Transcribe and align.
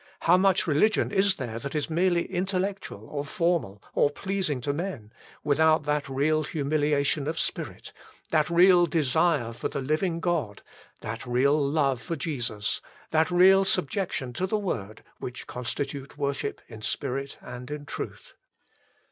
How 0.21 0.35
much 0.35 0.65
religion 0.65 1.11
is 1.11 1.35
there 1.35 1.59
that 1.59 1.75
is 1.75 1.87
merely 1.87 2.25
intellectual, 2.25 3.07
or 3.07 3.23
formal, 3.23 3.83
or 3.93 4.09
pleasing 4.09 4.59
to 4.61 4.73
men, 4.73 5.13
without 5.43 5.83
that 5.83 6.09
real 6.09 6.41
humiliation 6.41 7.27
of 7.27 7.37
spirit, 7.37 7.93
that 8.31 8.49
real 8.49 8.87
desire 8.87 9.53
for 9.53 9.69
the 9.69 9.79
living 9.79 10.19
God, 10.19 10.63
that 11.01 11.23
real 11.27 11.53
love 11.63 12.01
for 12.01 12.15
Jesus, 12.15 12.81
that 13.11 13.29
real 13.29 13.63
subjection 13.63 14.33
to 14.33 14.47
the 14.47 14.57
word, 14.57 15.03
which 15.19 15.45
constitute 15.45 16.17
worship 16.17 16.61
156 16.61 16.65
THE 16.65 16.65
FULL 17.07 17.13
BLESSING 17.13 17.37
OF 17.37 17.37
PENTECOST 17.37 17.37
in 17.37 17.37
spirit 17.37 17.37
and 17.47 17.69
in 17.69 17.85
truth. 17.85 18.33